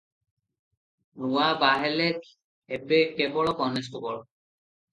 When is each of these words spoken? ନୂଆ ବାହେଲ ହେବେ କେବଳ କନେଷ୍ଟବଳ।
ନୂଆ 1.25 1.49
ବାହେଲ 1.65 2.09
ହେବେ 2.73 3.01
କେବଳ 3.21 3.57
କନେଷ୍ଟବଳ। 3.63 4.21